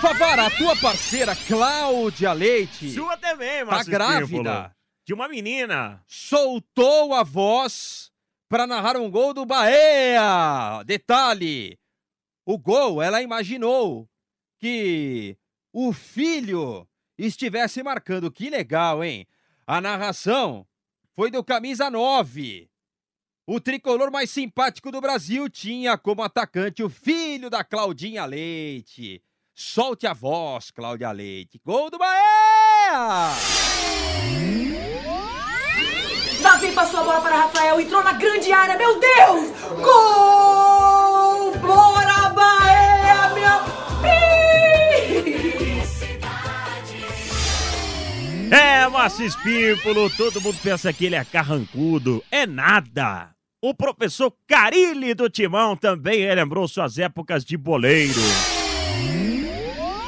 Favara, 0.00 0.46
a 0.46 0.50
tua 0.50 0.74
parceira 0.76 1.36
Cláudia 1.46 2.32
Leite 2.32 2.90
Sua 2.90 3.16
também, 3.16 3.60
tá 3.64 3.70
Márcio 3.70 3.92
grávida. 3.92 4.24
Espímpolo. 4.24 4.70
De 5.06 5.14
uma 5.14 5.28
menina. 5.28 6.02
Soltou 6.06 7.14
a 7.14 7.22
voz 7.22 8.10
para 8.48 8.66
narrar 8.66 8.96
um 8.96 9.08
gol 9.10 9.32
do 9.32 9.46
Bahia. 9.46 10.82
Detalhe, 10.84 11.78
o 12.44 12.58
gol, 12.58 13.00
ela 13.00 13.22
imaginou 13.22 14.08
que 14.60 15.36
o 15.72 15.92
filho 15.92 16.86
estivesse 17.16 17.82
marcando. 17.82 18.30
Que 18.30 18.50
legal, 18.50 19.02
hein? 19.02 19.26
A 19.66 19.80
narração 19.80 20.66
foi 21.14 21.30
do 21.30 21.42
camisa 21.42 21.90
9. 21.90 22.68
O 23.46 23.60
tricolor 23.60 24.10
mais 24.10 24.30
simpático 24.30 24.90
do 24.90 25.00
Brasil 25.00 25.48
tinha 25.48 25.98
como 25.98 26.22
atacante 26.22 26.82
o 26.82 26.88
filho 26.88 27.50
da 27.50 27.64
Claudinha 27.64 28.24
Leite. 28.24 29.22
Solte 29.54 30.06
a 30.06 30.12
voz, 30.12 30.70
Cláudia 30.70 31.10
Leite. 31.10 31.60
Gol 31.64 31.90
do 31.90 31.98
Bahia! 31.98 33.34
Davi 36.40 36.72
passou 36.72 37.00
a 37.00 37.04
bola 37.04 37.20
para 37.20 37.36
Rafael, 37.36 37.80
entrou 37.80 38.02
na 38.02 38.12
grande 38.14 38.52
área, 38.52 38.76
meu 38.76 38.98
Deus! 38.98 39.61
Márcio 49.12 49.26
Espímpolo, 49.26 50.08
todo 50.08 50.40
mundo 50.40 50.56
pensa 50.62 50.90
que 50.90 51.04
ele 51.04 51.16
é 51.16 51.22
carrancudo. 51.22 52.24
É 52.30 52.46
nada. 52.46 53.28
O 53.60 53.74
professor 53.74 54.32
Carilli 54.48 55.12
do 55.12 55.28
Timão 55.28 55.76
também 55.76 56.34
lembrou 56.34 56.66
suas 56.66 56.96
épocas 56.96 57.44
de 57.44 57.58
boleiro. 57.58 58.18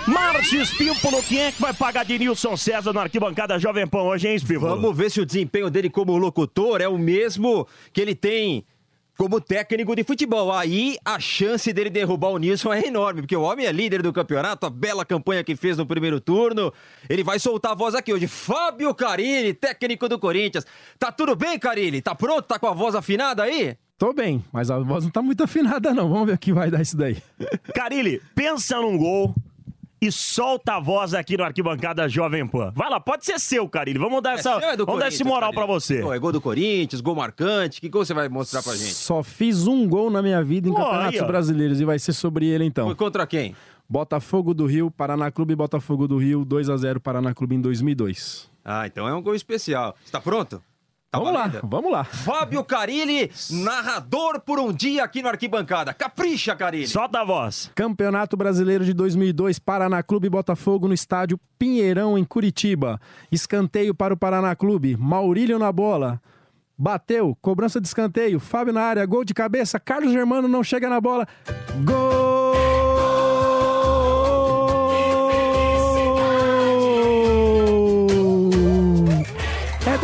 Márcio 0.07 0.63
Espímpolo, 0.63 1.23
quem 1.23 1.43
é 1.43 1.53
que 1.53 1.61
vai 1.61 1.75
pagar 1.75 2.07
de 2.07 2.19
Nilson 2.19 2.57
César 2.57 2.95
no 2.95 3.01
arquibancada 3.01 3.59
Jovem 3.59 3.87
Pan 3.87 4.05
hoje, 4.05 4.27
hein, 4.27 4.37
Espímpolo? 4.37 4.75
Vamos 4.75 4.97
ver 4.97 5.11
se 5.11 5.21
o 5.21 5.27
desempenho 5.27 5.69
dele 5.69 5.91
como 5.91 6.17
locutor 6.17 6.81
é 6.81 6.89
o 6.89 6.97
mesmo 6.97 7.69
que 7.93 8.01
ele 8.01 8.15
tem 8.15 8.65
como 9.17 9.41
técnico 9.41 9.95
de 9.95 10.05
futebol. 10.05 10.53
Aí 10.53 10.97
a 11.05 11.19
chance 11.19 11.73
dele 11.73 11.91
derrubar 11.91 12.31
o 12.31 12.39
Nilson 12.39 12.73
é 12.73 12.87
enorme, 12.87 13.23
porque 13.23 13.37
o 13.37 13.43
homem 13.43 13.67
é 13.67 13.73
líder 13.73 14.03
do 14.03 14.13
campeonato, 14.13 14.67
a 14.67 14.71
bela 14.71 15.05
campanha 15.05 15.45
que 15.45 15.57
fez 15.57 15.77
no 15.77 15.87
primeiro 15.87 16.21
turno. 16.21 16.73
Ele 17.09 17.23
vai 17.23 17.39
soltar 17.39 17.73
a 17.73 17.75
voz 17.75 17.95
aqui 17.95 18.13
hoje. 18.13 18.27
Fábio 18.27 18.95
Carilli, 18.95 19.55
técnico 19.55 20.09
do 20.09 20.19
Corinthians. 20.19 20.67
Tá 20.99 21.11
tudo 21.13 21.37
bem, 21.37 21.59
Carilli? 21.59 22.03
Tá 22.03 22.15
pronto? 22.15 22.43
Tá 22.43 22.59
com 22.59 22.67
a 22.67 22.73
voz 22.73 22.95
afinada 22.95 23.43
aí? 23.43 23.77
Tô 23.97 24.13
bem, 24.13 24.45
mas 24.53 24.71
a 24.71 24.79
voz 24.79 25.05
não 25.05 25.11
tá 25.11 25.23
muito 25.23 25.43
afinada 25.45 25.95
não. 25.95 26.09
Vamos 26.09 26.27
ver 26.27 26.35
o 26.35 26.39
que 26.39 26.53
vai 26.53 26.71
dar 26.71 26.83
isso 26.83 26.97
daí. 26.97 27.17
Carilli, 27.75 28.21
pensa 28.35 28.81
num 28.81 28.99
gol 28.99 29.35
e 30.01 30.13
solta 30.13 30.75
a 30.75 30.81
voz 30.81 31.15
aqui 31.15 31.37
no 31.37 31.45
arquibancada 31.45 32.09
Jovem 32.09 32.47
Pan. 32.47 32.73
Vai 32.75 32.91
lá, 32.91 33.01
pode 33.01 33.25
ser 33.25 33.39
seu, 33.39 33.69
Carilli. 33.69 33.99
Vamos 33.99 34.23
dar, 34.23 34.35
essa, 34.35 34.61
seu, 34.61 34.71
é 34.71 34.77
vamos 34.77 35.01
dar 35.01 35.09
esse 35.09 35.25
moral 35.25 35.53
pra 35.53 35.67
você. 35.67 36.01
Pô, 36.01 36.13
é 36.13 36.19
gol 36.19 36.33
do 36.33 36.41
Corinthians, 36.41 37.01
gol 37.01 37.15
marcante. 37.15 37.81
Que 37.81 37.89
gol 37.89 38.05
você 38.05 38.15
vai 38.15 38.29
mostrar 38.29 38.63
pra 38.63 38.75
gente? 38.75 38.95
Só 38.95 39.23
fiz 39.23 39.67
um 39.67 39.89
gol 39.89 40.11
na 40.11 40.21
minha 40.21 40.43
vida 40.43 40.69
em 40.69 40.73
Pô, 40.73 40.79
campeonatos 40.79 41.21
aí, 41.21 41.27
brasileiros 41.27 41.81
e 41.81 41.85
vai 41.85 41.99
ser 41.99 42.13
sobre 42.13 42.47
ele 42.47 42.65
então. 42.65 42.87
Foi 42.87 42.95
contra 42.95 43.27
quem? 43.27 43.55
Botafogo 43.89 44.55
do 44.55 44.67
Rio, 44.67 44.91
Paraná 44.91 45.31
Clube 45.31 45.55
Botafogo 45.55 46.09
do 46.09 46.17
Rio, 46.17 46.45
2 46.45 46.71
a 46.71 46.77
0 46.77 47.01
Paraná 47.01 47.35
Clube 47.35 47.55
em 47.55 47.61
2002. 47.61 48.51
Ah, 48.65 48.87
então 48.87 49.07
é 49.07 49.15
um 49.15 49.23
gol 49.23 49.35
especial. 49.35 49.95
Você 50.05 50.11
tá 50.11 50.21
pronto? 50.21 50.63
Tá 51.15 51.21
vamos 51.21 51.33
valendo? 51.33 51.55
lá, 51.55 51.61
vamos 51.63 51.93
lá. 51.93 52.05
Fábio 52.05 52.65
Carilli, 52.65 53.31
narrador 53.51 54.41
por 54.41 54.59
um 54.59 54.73
dia 54.73 55.05
aqui 55.05 55.23
no 55.23 55.29
Arquibancada. 55.29 55.95
Capricha, 55.95 56.57
Carilli. 56.57 56.89
Solta 56.89 57.21
a 57.21 57.25
voz. 57.25 57.71
Campeonato 57.75 58.37
Brasileiro 58.37 58.85
de 58.85 58.93
2002, 58.93 59.61
Paraná 59.61 60.03
Clube 60.03 60.29
Botafogo 60.29 60.89
no 60.89 60.95
estádio 60.95 61.39
Pinheirão, 61.59 62.19
em 62.19 62.25
Curitiba. 62.25 63.01
Escanteio 63.31 63.95
para 63.95 64.13
o 64.13 64.17
Paraná 64.17 64.57
Clube, 64.57 64.97
Maurílio 64.97 65.59
na 65.59 65.71
bola. 65.71 66.21
Bateu, 66.77 67.39
cobrança 67.41 67.81
de 67.81 67.87
escanteio, 67.87 68.41
Fábio 68.41 68.73
na 68.73 68.83
área, 68.83 69.07
gol 69.07 69.25
de 69.25 69.33
cabeça, 69.33 69.79
Carlos 69.79 70.13
Germano 70.13 70.49
não 70.49 70.65
chega 70.65 70.89
na 70.89 71.01
bola. 71.01 71.29
Gol! 71.85 72.24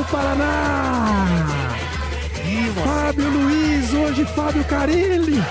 Do 0.00 0.04
Paraná! 0.07 1.26
Fábio 2.85 3.28
Luiz, 3.28 3.92
hoje 3.92 4.25
Fábio 4.25 4.64
Carilli. 4.64 5.37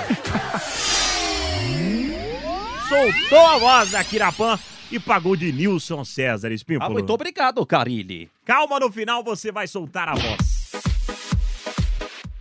Soltou 2.89 3.45
a 3.45 3.57
voz 3.59 3.93
aqui 3.93 4.17
na 4.17 4.31
Pan 4.31 4.57
e 4.91 4.99
pagou 4.99 5.35
de 5.35 5.51
Nilson 5.51 6.03
César, 6.03 6.51
Espímpolo. 6.51 6.89
Ah, 6.89 6.93
muito 6.93 7.13
obrigado, 7.13 7.63
Carilli. 7.65 8.31
Calma, 8.43 8.79
no 8.79 8.91
final 8.91 9.23
você 9.23 9.51
vai 9.51 9.67
soltar 9.67 10.09
a 10.09 10.15
voz. 10.15 10.58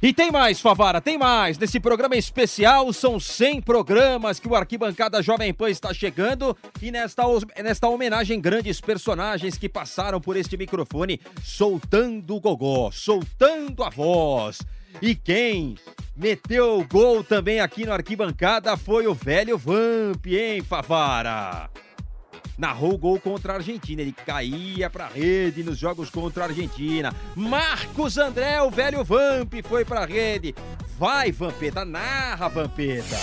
E 0.00 0.12
tem 0.12 0.30
mais, 0.30 0.60
Favara, 0.60 1.00
tem 1.00 1.18
mais. 1.18 1.58
Nesse 1.58 1.80
programa 1.80 2.14
especial, 2.14 2.92
são 2.92 3.18
100 3.18 3.62
programas 3.62 4.38
que 4.38 4.46
o 4.46 4.54
Arquibancada 4.54 5.20
Jovem 5.20 5.52
Pan 5.52 5.68
está 5.70 5.92
chegando. 5.92 6.56
E 6.80 6.92
nesta, 6.92 7.24
nesta 7.64 7.88
homenagem, 7.88 8.40
grandes 8.40 8.80
personagens 8.80 9.58
que 9.58 9.68
passaram 9.68 10.20
por 10.20 10.36
este 10.36 10.56
microfone, 10.56 11.20
soltando 11.42 12.36
o 12.36 12.40
gogó, 12.40 12.92
soltando 12.92 13.82
a 13.82 13.90
voz. 13.90 14.60
E 15.02 15.16
quem 15.16 15.76
meteu 16.16 16.78
o 16.78 16.86
gol 16.86 17.24
também 17.24 17.58
aqui 17.58 17.84
no 17.84 17.92
Arquibancada 17.92 18.76
foi 18.76 19.08
o 19.08 19.14
velho 19.14 19.58
Vamp, 19.58 20.24
hein, 20.26 20.62
Favara? 20.62 21.68
Narrou 22.58 22.94
o 22.94 22.98
gol 22.98 23.20
contra 23.20 23.52
a 23.52 23.56
Argentina. 23.56 24.02
Ele 24.02 24.12
caía 24.12 24.90
pra 24.90 25.06
rede 25.06 25.62
nos 25.62 25.78
jogos 25.78 26.10
contra 26.10 26.44
a 26.44 26.46
Argentina. 26.48 27.14
Marcos 27.36 28.18
André, 28.18 28.60
o 28.60 28.70
velho 28.70 29.04
Vamp, 29.04 29.54
foi 29.66 29.84
pra 29.84 30.04
rede. 30.04 30.54
Vai, 30.98 31.30
Vampeta, 31.30 31.84
narra, 31.84 32.48
Vampeta. 32.48 33.16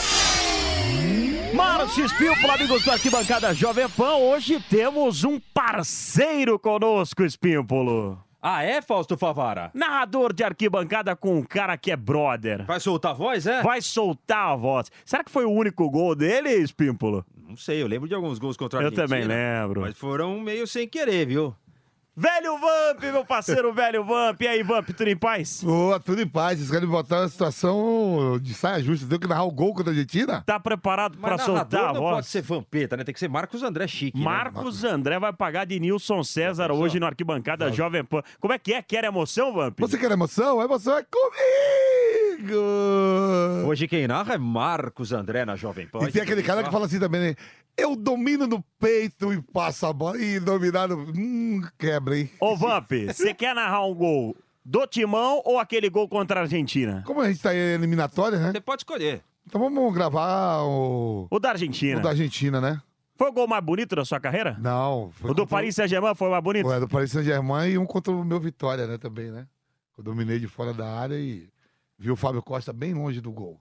Márcio 1.54 2.06
Espímpolo, 2.06 2.52
amigos 2.52 2.84
do 2.84 2.92
Arquibancada 2.92 3.54
Jovem 3.54 3.88
Pan, 3.90 4.16
hoje 4.16 4.62
temos 4.70 5.24
um 5.24 5.40
parceiro 5.54 6.60
conosco, 6.60 7.24
Espímpolo. 7.24 8.25
Ah, 8.48 8.62
é, 8.62 8.80
Fausto 8.80 9.18
Favara? 9.18 9.72
Narrador 9.74 10.32
de 10.32 10.44
arquibancada 10.44 11.16
com 11.16 11.36
um 11.36 11.42
cara 11.42 11.76
que 11.76 11.90
é 11.90 11.96
brother. 11.96 12.64
Vai 12.68 12.80
soltar 12.80 13.10
a 13.10 13.16
voz, 13.16 13.48
é? 13.48 13.64
Vai 13.64 13.82
soltar 13.82 14.50
a 14.52 14.56
voz. 14.56 14.92
Será 15.04 15.24
que 15.24 15.32
foi 15.32 15.46
o 15.46 15.50
único 15.50 15.90
gol 15.90 16.14
dele, 16.14 16.50
Espímpolo? 16.52 17.26
Não 17.36 17.58
sei, 17.58 17.82
eu 17.82 17.88
lembro 17.88 18.08
de 18.08 18.14
alguns 18.14 18.38
gols 18.38 18.56
contra 18.56 18.78
a 18.78 18.84
Eu 18.84 18.88
Argentina. 18.90 19.08
também 19.08 19.26
lembro. 19.28 19.82
Mas 19.82 19.98
foram 19.98 20.40
meio 20.40 20.68
sem 20.68 20.88
querer, 20.88 21.26
viu? 21.26 21.56
Velho 22.18 22.58
Vamp, 22.58 23.04
meu 23.12 23.26
parceiro 23.26 23.74
velho 23.74 24.02
Vamp. 24.06 24.42
E 24.42 24.48
aí, 24.48 24.64
Vamp, 24.64 24.88
tudo 24.92 25.10
em 25.10 25.18
paz? 25.18 25.62
Boa, 25.62 26.00
tudo 26.00 26.22
em 26.22 26.28
paz. 26.28 26.58
Vocês 26.60 26.72
querem 26.72 26.88
me 26.88 26.92
botar 26.92 27.20
uma 27.20 27.28
situação 27.28 28.40
de 28.42 28.54
saia 28.54 28.82
justa. 28.82 29.06
Tem 29.06 29.20
que 29.20 29.28
narrar 29.28 29.44
o 29.44 29.52
gol 29.52 29.74
contra 29.74 29.92
a 29.92 29.94
Argentina? 29.94 30.42
Tá 30.46 30.58
preparado 30.58 31.18
Mas 31.20 31.36
pra 31.36 31.38
soltar 31.46 31.66
a 31.66 31.84
narrador 31.88 31.94
não 31.94 32.02
voz? 32.02 32.16
pode 32.16 32.28
ser 32.28 32.42
Vampeta, 32.42 32.96
né? 32.96 33.04
Tem 33.04 33.14
que 33.14 33.20
ser 33.20 33.28
Marcos 33.28 33.64
André 33.64 33.86
Chique, 33.86 34.18
né? 34.18 34.24
Marcos 34.24 34.86
André 34.86 35.20
vai 35.20 35.34
pagar 35.34 35.66
de 35.66 35.78
Nilson 35.78 36.24
César 36.24 36.72
hoje 36.72 37.02
no 37.02 37.06
Arquibancada 37.06 37.70
Jovem 37.70 38.06
Pan. 38.06 38.22
Como 38.40 38.54
é 38.54 38.60
que 38.60 38.74
é? 38.74 38.82
Quer 38.82 39.04
emoção, 39.04 39.54
Vamp? 39.54 39.78
Você 39.78 39.98
quer 39.98 40.10
emoção? 40.10 40.62
A 40.62 40.64
emoção 40.64 40.98
é 40.98 41.04
comigo! 41.04 42.56
Hoje 43.68 43.90
quem 43.90 44.08
narra 44.08 44.36
é 44.36 44.38
Marcos 44.38 45.12
André 45.12 45.44
na 45.44 45.58
Jovem 45.58 45.86
Pan. 45.86 46.08
E 46.08 46.12
tem 46.14 46.22
aquele 46.22 46.44
cara 46.44 46.64
que 46.64 46.72
fala 46.72 46.86
assim 46.86 47.00
também, 47.00 47.20
né? 47.20 47.36
Eu 47.78 47.96
domino 47.96 48.48
no 48.48 48.64
peito 48.80 49.34
e 49.34 49.42
passo 49.42 49.86
a 49.86 49.94
bola. 49.94 50.18
E 50.22 50.40
dominado. 50.40 50.96
Hum, 51.16 51.62
quebra, 51.78 52.18
hein? 52.18 52.30
Ô, 52.40 52.56
Vamp, 52.56 52.92
você 53.08 53.34
quer 53.34 53.54
narrar 53.54 53.86
um 53.86 53.94
gol 53.94 54.36
do 54.64 54.88
Timão 54.88 55.42
ou 55.44 55.60
aquele 55.60 55.90
gol 55.90 56.08
contra 56.08 56.40
a 56.40 56.44
Argentina? 56.44 57.04
Como 57.06 57.22
a 57.22 57.28
gente 57.30 57.42
tá 57.42 57.54
em 57.54 57.58
eliminatória, 57.58 58.40
né? 58.40 58.52
Você 58.52 58.62
pode 58.62 58.82
escolher. 58.82 59.22
Então 59.46 59.60
vamos 59.62 59.94
gravar 59.94 60.64
o. 60.64 61.28
O 61.30 61.40
da 61.40 61.50
Argentina. 61.52 62.00
O 62.00 62.04
da 62.04 62.10
Argentina, 62.10 62.62
né? 62.62 62.82
Foi 63.18 63.30
o 63.30 63.34
gol 63.34 63.48
mais 63.48 63.64
bonito 63.64 63.96
da 63.96 64.04
sua 64.04 64.20
carreira? 64.20 64.58
Não. 64.60 65.10
Foi 65.12 65.32
O 65.32 65.34
do 65.34 65.44
contra 65.44 65.58
Paris 65.58 65.76
Saint-Germain 65.76 66.16
foi 66.16 66.28
o 66.28 66.32
mais 66.32 66.44
bonito? 66.44 66.68
Ué, 66.68 66.80
do 66.80 66.88
Paris 66.88 67.12
Saint-Germain 67.12 67.70
e 67.72 67.78
um 67.78 67.86
contra 67.86 68.12
o 68.12 68.26
meu 68.26 68.40
Vitória, 68.40 68.88
né? 68.88 68.98
Também, 68.98 69.32
né? 69.32 69.48
Eu 69.98 70.04
dominei 70.04 70.40
de 70.40 70.48
fora 70.48 70.74
da 70.74 70.90
área 70.90 71.16
e 71.16 71.48
vi 71.98 72.12
o 72.12 72.16
Fábio 72.16 72.42
Costa 72.42 72.74
bem 72.74 72.94
longe 72.94 73.22
do 73.22 73.32
gol. 73.32 73.60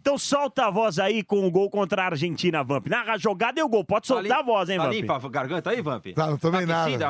Então 0.00 0.18
solta 0.18 0.66
a 0.66 0.70
voz 0.70 0.98
aí 0.98 1.22
com 1.22 1.46
o 1.46 1.50
gol 1.50 1.70
contra 1.70 2.02
a 2.02 2.06
Argentina, 2.06 2.62
Vamp. 2.62 2.86
Narra 2.88 3.14
a 3.14 3.18
jogada 3.18 3.58
e 3.58 3.62
o 3.62 3.68
gol. 3.68 3.84
Pode 3.84 4.06
soltar 4.06 4.40
a 4.40 4.42
voz, 4.42 4.68
hein, 4.68 4.76
Tá 4.76 4.84
Vamp? 4.84 4.92
limpa 4.94 5.16
a 5.16 5.28
garganta 5.28 5.70
aí, 5.70 5.80
Vamp? 5.80 6.06
Tá, 6.14 6.26
não 6.26 6.36
tomei 6.36 6.66
nada. 6.66 6.82
aquecida? 6.82 7.08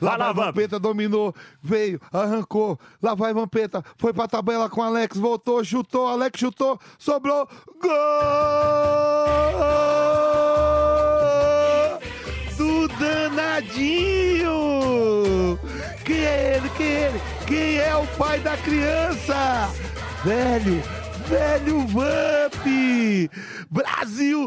Lá 0.00 0.10
Vai 0.10 0.18
lá, 0.18 0.32
vai 0.32 0.46
Vampeta, 0.46 0.78
dominou, 0.78 1.34
veio, 1.60 2.00
arrancou. 2.12 2.78
Lá 3.02 3.14
vai 3.16 3.34
Vampeta, 3.34 3.84
foi 3.96 4.12
pra 4.12 4.28
tabela 4.28 4.70
com 4.70 4.80
Alex, 4.80 5.16
voltou, 5.18 5.64
chutou, 5.64 6.06
Alex 6.06 6.38
chutou, 6.38 6.78
sobrou. 6.96 7.48
Gol! 7.82 7.90
Do 12.56 12.86
danadinho! 12.98 14.48
Quem 16.04 16.24
é 16.24 16.56
ele? 16.56 16.70
Quem 16.76 16.86
é 16.86 17.06
ele? 17.08 17.20
Quem 17.48 17.78
é 17.78 17.96
o 17.96 18.06
pai 18.18 18.38
da 18.40 18.58
criança? 18.58 19.70
Velho, 20.22 20.82
velho 21.26 21.86
Vamp! 21.86 23.30
Brasil 23.70 24.46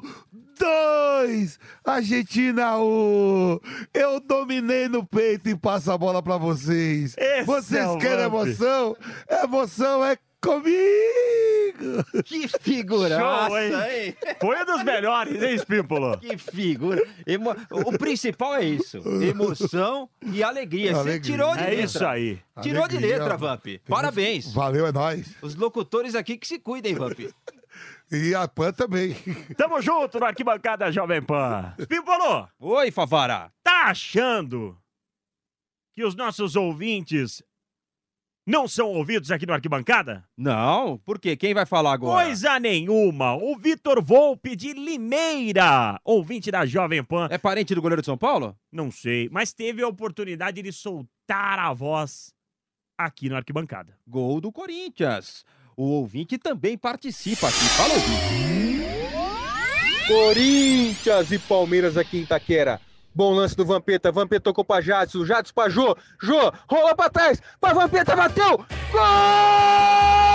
2, 0.60 1.60
Argentina 1.84 2.78
1. 2.78 3.60
Eu 3.92 4.20
dominei 4.20 4.88
no 4.88 5.04
peito 5.04 5.50
e 5.50 5.56
passo 5.56 5.92
a 5.92 5.98
bola 5.98 6.22
pra 6.22 6.38
vocês. 6.38 7.16
Esse 7.18 7.44
vocês 7.44 7.90
é 7.90 7.98
querem 7.98 8.30
Vamp. 8.30 8.46
emoção? 8.46 8.96
Emoção 9.44 10.06
é 10.06 10.16
comigo! 10.40 11.21
Que 12.26 12.48
figuraça, 12.48 13.48
Show, 13.48 13.58
hein? 13.60 13.72
hein? 14.08 14.18
Foi 14.40 14.62
um 14.62 14.66
dos 14.66 14.84
melhores, 14.84 15.42
hein, 15.42 15.56
Espímpolo? 15.56 16.18
Que 16.20 16.38
figura. 16.38 17.02
Emo- 17.26 17.56
O 17.72 17.98
principal 17.98 18.56
é 18.56 18.64
isso: 18.66 18.98
emoção 19.24 20.10
e 20.22 20.44
alegria. 20.44 20.94
Você 20.96 21.00
Alegria. 21.00 21.32
tirou 21.34 21.54
de 21.56 21.64
É 21.64 21.68
letra. 21.70 21.84
isso 21.86 22.06
aí. 22.06 22.40
Tirou 22.62 22.88
de 22.88 22.98
Alegria. 22.98 23.18
letra, 23.20 23.38
Vamp. 23.38 23.66
Parabéns. 23.88 24.54
Valeu, 24.54 24.86
é 24.88 24.92
nóis. 24.92 25.36
Os 25.42 25.56
locutores 25.56 26.16
aqui 26.16 26.38
que 26.38 26.48
se 26.48 26.60
cuidem, 26.60 26.94
Vamp. 26.96 27.20
E 28.12 28.36
a 28.36 28.48
Pan 28.48 28.74
também. 28.74 29.16
Tamo 29.56 29.82
junto 29.82 30.20
no 30.20 30.26
Arquibancada 30.26 30.92
Jovem 30.92 31.22
Pan. 31.22 31.74
Espímpolo, 31.80 32.48
Oi, 32.60 32.92
Favara. 32.92 33.52
tá 33.64 33.86
achando 33.86 34.78
que 35.96 36.04
os 36.04 36.14
nossos 36.16 36.56
ouvintes 36.56 37.42
não 38.46 38.68
são 38.68 38.90
ouvidos 38.90 39.30
aqui 39.32 39.46
no 39.46 39.54
Arquibancada? 39.54 40.24
Não, 40.36 40.98
por 41.00 41.20
quê? 41.20 41.36
Quem 41.36 41.54
vai 41.54 41.66
falar 41.66 41.94
agora? 41.94 42.26
Coisa 42.26 42.60
nenhuma. 42.60 43.36
O 43.36 43.56
Vitor 43.56 44.04
Volpe 44.04 44.56
de 44.56 44.74
Limeira, 44.74 46.00
ouvinte 46.04 46.50
da 46.50 46.66
Jovem 46.66 47.04
Pan. 47.04 47.28
É 47.30 47.38
parente 47.38 47.76
do 47.76 47.82
goleiro 47.82 48.02
de 48.02 48.08
São 48.08 48.18
Paulo? 48.18 48.56
Não 48.72 48.90
sei, 48.90 49.30
mas 49.32 49.54
teve 49.54 49.84
a 49.84 49.88
oportunidade 49.88 50.62
de 50.62 50.72
soltar 50.72 51.60
a 51.60 51.72
voz 51.74 52.34
aqui 52.98 53.30
no 53.30 53.36
Arquibancada. 53.36 53.96
Gol 54.08 54.42
do 54.42 54.52
Corinthians. 54.52 55.46
O 55.78 55.84
ouvinte 55.84 56.38
também 56.38 56.78
participa 56.78 57.48
aqui. 57.48 57.66
Fala, 57.78 57.94
ouvinte. 57.94 58.52
Corinthians 60.08 61.32
e 61.32 61.40
Palmeiras 61.40 61.96
aqui 61.96 62.18
em 62.18 62.24
Itaquera. 62.24 62.82
Bom 63.14 63.34
lance 63.34 63.56
do 63.56 63.66
Vampeta. 63.66 64.12
Vampeta 64.12 64.44
tocou 64.44 64.64
pra 64.64 64.82
Jadson. 64.82 65.26
Jadson 65.26 65.54
pra 65.54 65.70
Jô. 65.70 65.96
Jô, 66.22 66.52
rola 66.70 66.96
pra 66.96 67.10
trás. 67.10 67.42
Pra 67.60 67.74
Vampeta, 67.74 68.16
bateu. 68.16 68.66
Gol! 68.92 70.31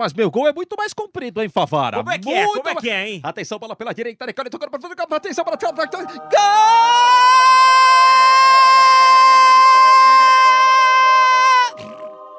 Mas 0.00 0.14
meu 0.14 0.30
gol 0.30 0.48
é 0.48 0.52
muito 0.52 0.74
mais 0.78 0.94
comprido, 0.94 1.42
hein, 1.42 1.48
Favara? 1.50 1.98
Como 1.98 2.10
é 2.10 2.18
que 2.18 2.32
é? 2.32 2.44
Muito 2.46 2.56
Como 2.56 2.68
é 2.70 2.72
mais- 2.72 2.82
que 2.84 2.90
é, 2.90 3.08
hein? 3.10 3.20
Atenção, 3.22 3.58
bola 3.58 3.76
pela 3.76 3.92
direita, 3.92 4.24
Nicole 4.26 4.48
tocando 4.48 4.70
pra 4.70 4.80
frente, 4.80 4.98
atenção 4.98 5.44
para 5.44 5.56
trás, 5.58 5.74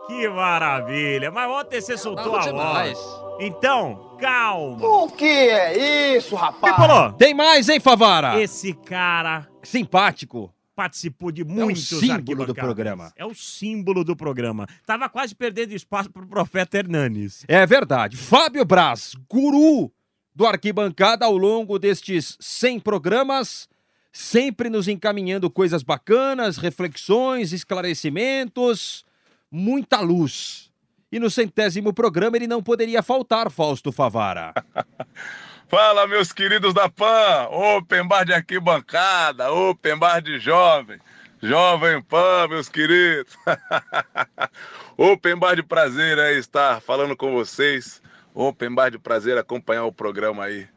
Que 0.07 0.27
maravilha. 0.29 1.31
Mas 1.31 1.49
ontem 1.51 1.79
você 1.81 1.97
soltou 1.97 2.35
a 2.35 2.39
demais. 2.39 2.97
voz. 2.97 3.21
Então, 3.39 4.17
calma. 4.19 4.85
O 4.87 5.09
que 5.09 5.25
é 5.25 6.15
isso, 6.17 6.35
rapaz? 6.35 7.13
Tem 7.17 7.33
mais, 7.33 7.69
hein, 7.69 7.79
Favara? 7.79 8.39
esse 8.41 8.73
cara 8.73 9.47
Simpático. 9.63 10.51
Participou 10.75 11.31
de 11.31 11.43
muitos 11.43 11.87
símbolo 11.87 12.45
do 12.45 12.55
programa. 12.55 13.11
É 13.15 13.25
o 13.25 13.33
símbolo 13.33 14.03
do 14.03 14.15
programa. 14.15 14.67
Tava 14.85 15.09
quase 15.09 15.35
perdendo 15.35 15.73
espaço 15.73 16.09
pro 16.09 16.25
profeta 16.25 16.77
Hernanes. 16.77 17.43
É 17.47 17.65
verdade. 17.65 18.17
Fábio 18.17 18.65
Braz, 18.65 19.15
guru 19.29 19.91
do 20.33 20.45
Arquibancada 20.45 21.25
ao 21.25 21.35
longo 21.35 21.77
destes 21.77 22.37
100 22.39 22.79
programas, 22.79 23.67
sempre 24.11 24.69
nos 24.69 24.87
encaminhando 24.87 25.49
coisas 25.49 25.83
bacanas, 25.83 26.57
reflexões, 26.57 27.51
esclarecimentos, 27.51 29.05
muita 29.51 29.99
luz. 29.99 30.71
E 31.11 31.19
no 31.19 31.29
centésimo 31.29 31.93
programa 31.93 32.37
ele 32.37 32.47
não 32.47 32.63
poderia 32.63 33.03
faltar, 33.03 33.51
Fausto 33.51 33.91
Favara. 33.91 34.53
Fala, 35.71 36.05
meus 36.05 36.33
queridos 36.33 36.73
da 36.73 36.89
PAN, 36.89 37.47
Open 37.49 38.05
Bar 38.05 38.25
de 38.25 38.33
arquibancada, 38.33 39.53
Open 39.53 39.97
Bar 39.97 40.21
de 40.21 40.37
jovem, 40.37 40.99
Jovem 41.41 42.01
Pan, 42.01 42.49
meus 42.49 42.67
queridos. 42.67 43.37
Open 44.97 45.37
Bar 45.37 45.55
de 45.55 45.63
prazer 45.63 46.19
aí 46.19 46.37
estar 46.37 46.81
falando 46.81 47.15
com 47.15 47.31
vocês. 47.31 48.01
Open 48.33 48.75
Bar 48.75 48.91
de 48.91 48.99
prazer 48.99 49.37
acompanhar 49.37 49.85
o 49.85 49.93
programa 49.93 50.43
aí. 50.43 50.67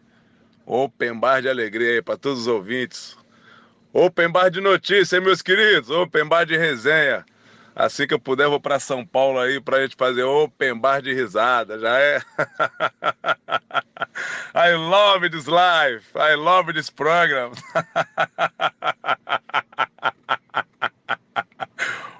Open 0.64 1.18
Bar 1.18 1.42
de 1.42 1.48
alegria 1.48 1.94
aí 1.94 2.00
para 2.00 2.16
todos 2.16 2.42
os 2.42 2.46
ouvintes. 2.46 3.16
Open 3.92 4.30
Bar 4.30 4.48
de 4.48 4.60
notícia, 4.60 5.20
meus 5.20 5.42
queridos. 5.42 5.90
Open 5.90 6.26
Bar 6.26 6.46
de 6.46 6.56
resenha. 6.56 7.26
Assim 7.76 8.06
que 8.06 8.14
eu 8.14 8.20
puder, 8.20 8.48
vou 8.48 8.60
para 8.60 8.78
São 8.78 9.04
Paulo 9.04 9.40
aí 9.40 9.60
pra 9.60 9.82
gente 9.82 9.96
fazer 9.96 10.22
Open 10.22 10.78
Bar 10.78 11.02
de 11.02 11.12
risada, 11.12 11.76
já 11.78 11.98
é? 11.98 12.20
I 14.54 14.74
love 14.76 15.28
this 15.28 15.46
life. 15.46 16.06
I 16.16 16.36
love 16.36 16.72
this 16.72 16.88
program. 16.88 17.50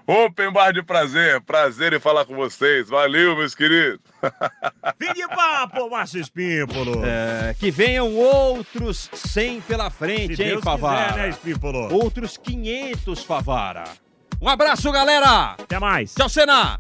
Open 0.07 0.53
Bar 0.53 0.73
de 0.73 0.83
prazer. 0.83 1.41
Prazer 1.43 1.93
em 1.95 2.01
falar 2.01 2.25
com 2.27 2.35
vocês. 2.35 2.89
Valeu, 2.89 3.37
meus 3.37 3.55
queridos. 3.55 4.01
Fim 5.01 5.13
de 5.15 5.27
papo, 5.29 5.89
Márcio 5.89 6.21
Espímpolo. 6.21 7.03
É, 7.05 7.55
que 7.59 7.71
venham 7.71 8.15
outros 8.15 9.09
100 9.13 9.61
pela 9.63 9.89
frente, 9.89 10.37
Se 10.37 10.43
hein, 10.43 10.49
Deus 10.51 10.65
Favara? 10.65 11.13
quiser, 11.13 11.23
né, 11.23 11.29
Espímpolo? 11.31 11.95
Outros 11.95 12.37
500, 12.37 13.25
Favara. 13.25 13.85
Um 14.45 14.49
abraço, 14.51 14.93
galera! 14.93 15.53
Até 15.53 15.79
mais. 15.79 16.15
Tchau, 16.15 16.29
Senna! 16.29 16.79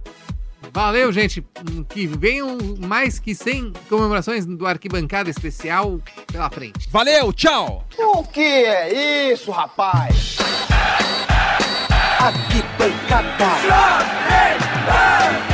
Valeu, 0.70 1.10
gente. 1.10 1.42
Que 1.88 2.06
venham 2.06 2.58
mais 2.86 3.18
que 3.18 3.34
100 3.34 3.72
comemorações 3.88 4.44
do 4.44 4.66
Arquibancada 4.66 5.30
Especial 5.30 5.98
pela 6.30 6.50
frente. 6.50 6.86
Valeu, 6.90 7.32
tchau! 7.32 7.82
O 7.98 8.22
que 8.24 8.42
é 8.42 9.32
isso, 9.32 9.50
rapaz? 9.50 10.36
Arquibancada. 12.20 13.46
Jovem 13.62 14.58
Pan! 15.48 15.53